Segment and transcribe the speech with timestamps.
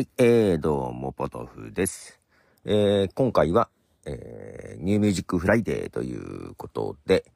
[0.00, 2.20] はい、えー、どうも、ポトフです。
[2.64, 3.68] えー、今回は、
[4.06, 7.26] えー、 New Music Friday ということで、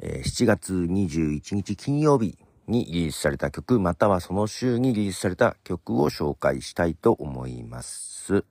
[0.00, 8.42] えー、7月21日金曜日にリリースされた曲、またはその週にリリースされた曲を紹介したいと思います。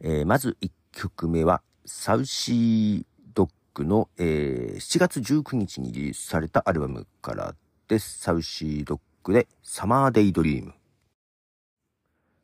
[0.00, 7.54] えー、まず1曲目は、 Saucy Dog の、えー、7月19日にリリースされたアルバムから
[7.86, 8.18] です。
[8.18, 10.74] Saucy Dog で、 Summer Daydream。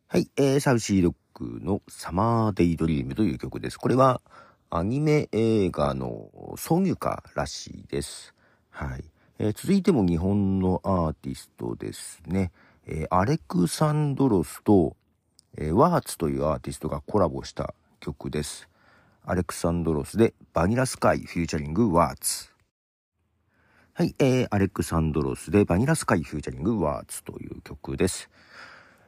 [0.07, 3.79] はい、えー、 Saucy Dog の Summer Daydream という曲です。
[3.79, 4.21] これは
[4.71, 8.33] アニメ映画の挿入歌らしいです。
[8.71, 9.05] はい。
[9.39, 12.53] えー続いても日本のアーティストですね。
[12.87, 14.95] えーアレクサンドロスと、
[15.57, 18.69] えー WurtS というアーティストがコラボした曲です。
[19.25, 22.51] アレクサンドロスで Vanilla Sky featuring WurtS。
[23.95, 28.29] はい、えー、アレクサンドロスで Vanilla Sky featuring WurtS という曲です。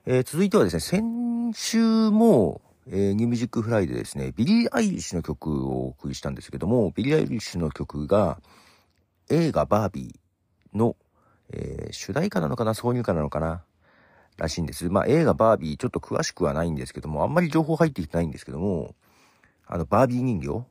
[0.08, 8.38] えー続いてはですね、先週も、えー New Music Friday でですね、ビリー・アイリッシュの曲をお送りしたんですけども、ビリー・アイリッシュの曲が
[9.30, 10.94] 映画バービーの、
[11.52, 13.64] えー主題歌なのかな挿入歌なのかな
[14.36, 14.88] らしいんです。
[14.90, 18.94] まあ映画バービーちょっと詳しくはないんですけども、あんまり情報入ってきてないんですけども、
[19.66, 20.64] あのバービー人形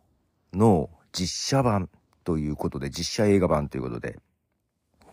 [0.53, 1.89] の実写版
[2.23, 4.17] ということで、実写映画版ということで、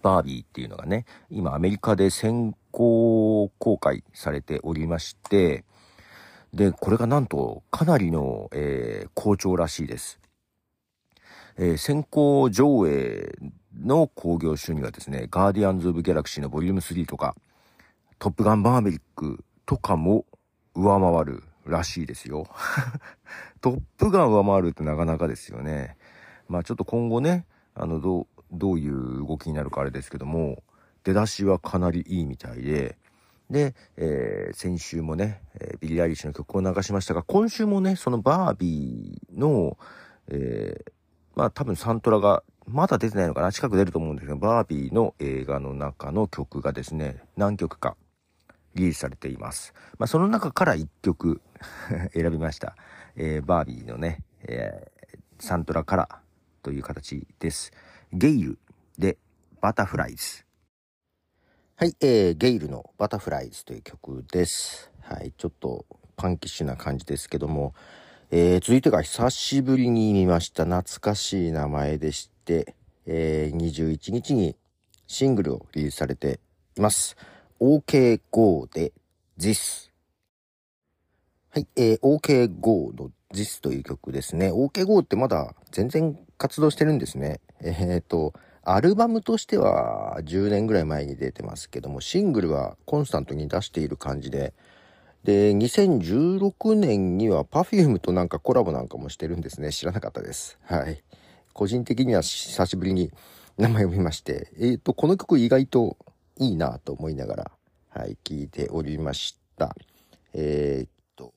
[0.01, 5.65] バービーっていうのがね、今アメリカで先行公開されておりまして、
[6.53, 10.19] で、これがなんとかなりの、えー好調らしいです。
[11.57, 13.33] えー先行上映
[13.81, 17.37] の興行収入がですね、ガーディアンズ・オブ・ギャラクシーのボリューム3とか、
[18.19, 20.25] トップガン・マーヴェリックとかも
[20.75, 22.47] 上回るらしいですよ。
[23.61, 25.97] トップガン上回るってなかなかですよね。
[26.49, 30.63] まあちょっと今後ね、あの、どう、どういう動きになるかあれですけども、
[31.05, 32.97] 出だしはかなりいいみたいで、
[33.51, 39.77] で、えー先週もね、えービリー・アイリッシュの曲を流しましたが、今週もね、そのバービーの、
[40.29, 40.93] えー
[41.35, 43.51] まあ多分サントラが、まだ出てないのかな？
[43.51, 47.97] 近く出ると思うんですけど、バービーの映画の中の曲がですね、何曲か
[48.75, 49.75] リリースされています。
[49.99, 51.41] まあその中から1曲
[52.15, 52.77] 選びました。
[53.17, 54.93] えーバービーのね、えー
[55.41, 56.21] サントラから
[56.63, 57.73] という形です。
[58.13, 58.59] ゲイル
[58.97, 59.19] で
[59.61, 60.45] バタフライズ。
[61.83, 64.93] はい、えー、ゲイルのバタフライズという曲です。
[65.01, 65.85] はい、ちょっと
[66.15, 67.75] パンキッシュな感じですけども、
[68.31, 74.55] えー、続いてが久しぶりに見ました懐かしい名前でして、えー、21日に
[75.09, 76.39] シングルをリリースされて
[76.79, 77.17] います。
[77.59, 78.93] OKGO で
[79.37, 79.91] This。
[81.51, 84.53] はい、えー、OKGO の This という曲ですね。
[84.53, 87.41] OKGO ってまだ全然活動してるんですね。
[87.61, 88.35] えー、と、
[88.65, 94.55] アルバムとしては10年ぐらい前に出てますけども、シングルはコンスタントに出している感じで、
[95.25, 99.73] で、2016年には Perfume となんかコラボなんかもしてるんですね。
[99.73, 100.59] 知らなかったです。
[100.65, 101.03] はい。
[101.53, 103.11] 個人的には久しぶりに
[103.59, 105.97] 名前を見まして、えっ、と、この曲意外と
[106.39, 107.51] いいなと思いながら、
[107.91, 109.77] はい、聴いておりました。
[110.35, 111.33] えーっと、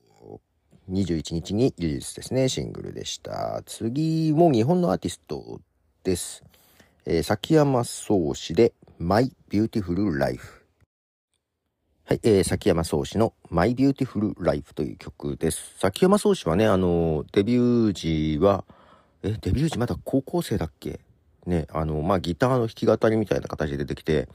[0.90, 3.62] 21日にリリースですね、シングルでした。
[3.66, 5.60] 次も日本のアーティスト
[6.02, 6.42] です。
[7.08, 10.64] えー崎山宗氏で My Beautiful Life。
[12.04, 15.78] はい、えー、崎山宗氏の My Beautiful Life という曲です。
[15.78, 18.64] 崎山宗氏はね、あの、デビュー時は、
[19.22, 20.98] え、デビュー時まだ高校生だっけ？
[21.46, 24.28] ね、あの、まあ、ギターの弾き語りみたいな形で出てきて、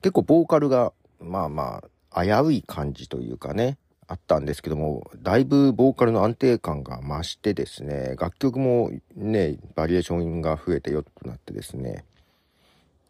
[0.00, 3.76] 結構ボーカルが、まあまあ、危うい感じというかね、
[4.10, 12.04] あったんですけども、だいぶボーカルの安定感が増してですね、楽曲もね、バリエーションが増えてよくなってですね、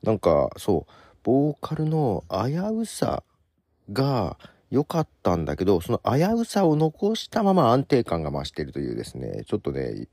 [0.02, 2.52] なんか、そう、ボーカルの危
[2.82, 3.22] うさ
[3.90, 4.36] が
[4.70, 10.06] 良かったんだけど、その危うさを残したまま安定感が増してるというですね、ちょっとね、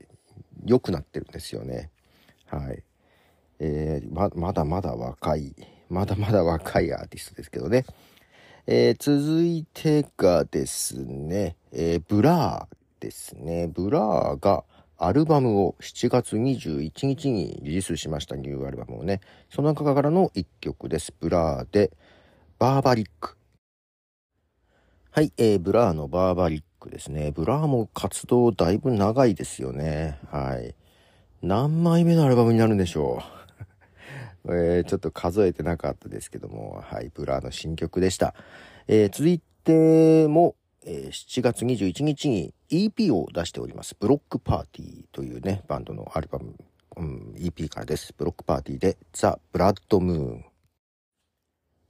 [0.64, 1.90] 良くなってるんですよね。
[2.46, 2.82] はい。
[3.58, 5.54] えーま、まだまだ若い、
[5.90, 7.84] まだまだ若いアーティストですけどね。
[8.70, 13.66] えー続いてがですね、えーブラーですね。
[13.66, 14.64] ブラーが
[14.98, 19.20] アルバムを7月21日にリリースしましたニューアルバムをね。
[19.48, 21.14] その中からの一曲です。
[21.18, 21.92] ブラーで
[22.58, 23.38] Barbaric。
[25.12, 27.30] はい、えーブラーの Barbaric ですね。
[27.30, 30.18] ブラーも活動だいぶ長いですよね。
[30.30, 30.74] はい。
[31.40, 33.37] 何枚目のアルバムになるんでしょう？
[34.50, 38.34] えーちょっと数えてなかったですけども、はい、ブラーの新曲でした。
[38.86, 43.96] えー続いても、えー7月21日に EP を出しております。
[43.98, 46.54] ブロックパーティーというね、バンドのアルバム、
[46.96, 48.14] うん、EP からです。
[48.16, 50.44] ブロックパーティーで The Blood Moon。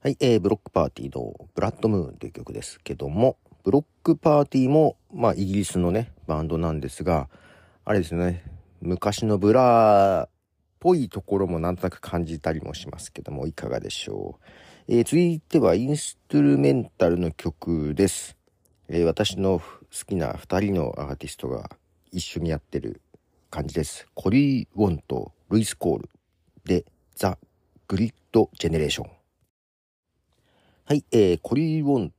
[0.01, 7.29] はい、えーブロックパーティーの Blood Moon という曲ですけども、ブロックパーティーも、まあ、イギリスのね、バンドなんですが、
[7.85, 8.43] あれですね、
[8.81, 10.29] 昔のブラー
[10.81, 14.45] ぽいところもなんとなく感じたりもしますけども、いかがでしょう。
[14.89, 18.37] えー、続いてはインストゥルメンタルの曲です。
[18.89, 19.65] えー、私の好
[20.07, 21.71] きな2人のアーティストが
[22.11, 23.03] 一緒にやってる
[23.51, 24.07] 感じです。
[24.15, 26.11] コリー・ウォンとルイス・コール
[26.65, 26.85] で
[27.15, 27.39] The
[27.87, 29.11] Grid Generation。
[30.87, 32.13] はい、えー、コリー・ウォン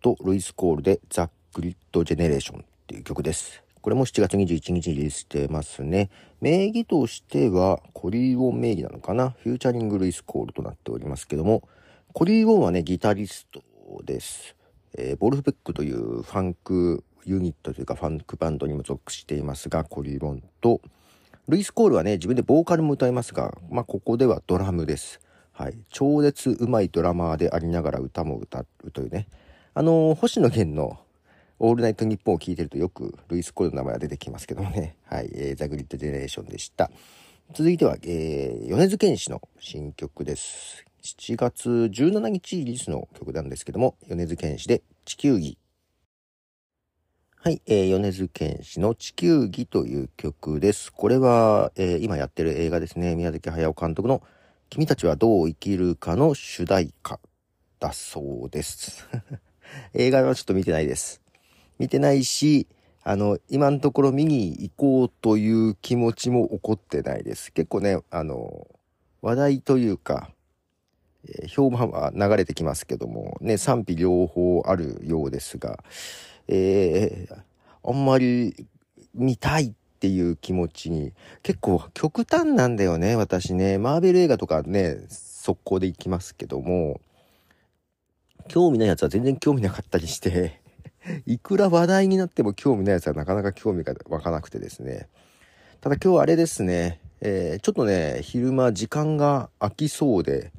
[0.00, 3.62] とルイス・コールで The Grid Generation っていう曲です。
[3.82, 6.08] これも7月21日にリリースしてますね。
[6.40, 9.30] 名義としては、コリー・ウォン名義なのかな？
[9.42, 11.68] フューチャリング・ルイス・コールとなっておりますけども、
[12.12, 13.62] コリー・ウォンはね、ギタリスト
[14.04, 14.54] です。
[14.96, 20.80] えー、ボルフベックというファンクユニットというかファンクバンドにも属していますが、コリー・ウォンと、
[21.48, 25.20] ルイス・コールはね、自分でボーカルも歌いますが、まあ、ここではドラムです。
[25.50, 25.74] はい。
[25.88, 29.26] 超絶うまいドラマーでありながら歌も歌うというね。
[29.74, 31.00] あのー、星野源の
[31.64, 34.96] オールナイトニッポンを聞いてるとよくルイス・コールの名前が出てきますけどもね。
[35.06, 35.30] はい。
[35.32, 36.90] えー、ザ・グリッド・ジェネレーションでした。
[37.54, 40.84] 続いては、えー、米津玄師の新曲です。
[41.04, 45.56] 7月17日リリースの曲なんですけども、米津玄師で地球儀。
[47.36, 50.92] はい、えー、米津玄師の地球儀という曲です。
[50.92, 53.14] これは、えー、今やってる映画ですね。
[53.14, 54.20] 宮崎駿監督の
[54.68, 57.20] 君たちはどう生きるかの主題歌
[57.78, 59.08] だそうです。
[59.94, 61.21] 映画はちょっと見てないです。
[61.78, 62.66] 見てないし、
[63.04, 67.52] あの、今のところ見に行こうという気持ちも起こってないです。
[67.52, 68.68] 結構ね、あの、
[69.22, 70.30] 話題というか、
[71.28, 75.82] えー、評判は流れてきますけども、ね、賛否両方あるようですが、
[76.48, 77.42] えー、
[77.84, 78.66] あんまり
[79.14, 83.78] 見たいっていう気持ちに、結構極端なんだよね、私ね。
[83.78, 87.00] マーベル映画とかね、速攻で行きますけども、
[88.48, 90.61] 興味ないやつは全然興味なかったりして
[91.26, 95.08] いくら話題になっても興味ないやつはなかなか興味が湧かなくてですね。
[95.80, 100.52] ただ今日はあれですね、えー、ちょっとね、昼間時間が空きそうで、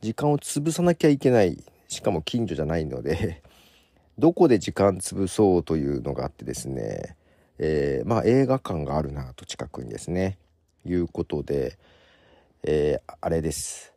[0.00, 1.62] 時間を潰さなきゃいけない。
[1.88, 3.42] しかも近所じゃないので、
[4.18, 7.16] どこで時間潰そうというのがあってですね、
[7.58, 10.38] えー、まあ映画館があるなと近くにですね、
[10.84, 11.78] いうことで、
[12.62, 13.94] えー、あれです。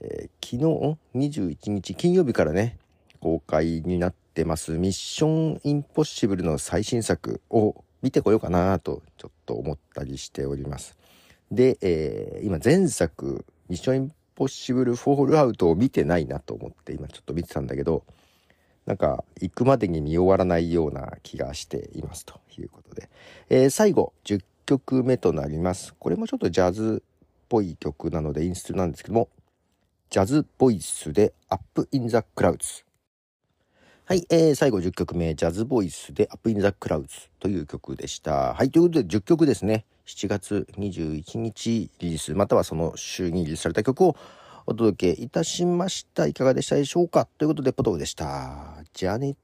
[0.00, 2.76] えー、昨日21日金曜日からね、
[3.20, 10.96] 公開になってますミッションインポッシブルの最新作を見てこようかなとちょっと思ったりしております。
[11.50, 18.04] で、えー、今前作ミッションインポッシブルフォールアウトを見てないなと思って今ちょっと見てたんだけど、
[18.86, 23.08] なんか行くまでに見終わらないような気がしていますということで。
[23.50, 25.94] えー、最後10曲目となります。
[25.98, 27.08] これもちょっとジャズっ
[27.48, 29.28] ぽい曲なのでインストなんですけども、
[30.10, 32.84] ジャズボイスで Up in the Clouds。
[34.04, 38.52] はい、えー、最後10曲目、ジャズボイスで Up in the Clouds という曲でした。
[38.52, 39.84] はい、ということで10曲ですね。
[40.06, 44.16] 7月21日リリース、またはその週にリリースされた曲を
[44.66, 46.26] お届けいたしました。
[46.26, 47.28] いかがでしたでしょうか？
[47.38, 48.82] ということで、ポトフでした。
[48.92, 49.36] じゃあね。